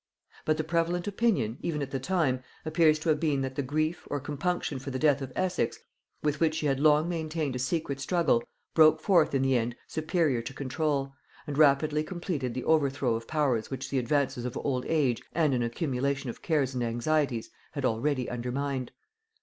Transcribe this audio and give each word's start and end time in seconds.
But 0.45 0.57
the 0.57 0.63
prevalent 0.63 1.07
opinion, 1.07 1.59
even 1.61 1.83
at 1.83 1.91
the 1.91 1.99
time, 1.99 2.41
appears 2.65 2.97
to 2.97 3.09
have 3.09 3.19
been, 3.19 3.41
that 3.41 3.53
the 3.53 3.61
grief 3.61 4.07
or 4.09 4.19
compunction 4.19 4.79
for 4.79 4.89
the 4.89 4.97
death 4.97 5.21
of 5.21 5.31
Essex, 5.35 5.77
with 6.23 6.39
which 6.39 6.55
she 6.55 6.65
had 6.65 6.79
long 6.79 7.07
maintained 7.07 7.55
a 7.55 7.59
secret 7.59 7.99
struggle, 7.99 8.43
broke 8.73 8.99
forth 8.99 9.35
in 9.35 9.43
the 9.43 9.55
end 9.55 9.75
superior 9.87 10.41
to 10.41 10.55
control, 10.55 11.13
and 11.45 11.55
rapidly 11.59 12.03
completed 12.03 12.55
the 12.55 12.63
overthrow 12.65 13.13
of 13.13 13.27
powers 13.27 13.69
which 13.69 13.91
the 13.91 13.99
advances 13.99 14.43
of 14.43 14.57
old 14.57 14.87
age 14.87 15.21
and 15.33 15.53
an 15.53 15.61
accumulation 15.61 16.31
of 16.31 16.41
cares 16.41 16.73
and 16.73 16.81
anxieties 16.81 17.51
had 17.73 17.85
already 17.85 18.27
undermined. 18.27 18.91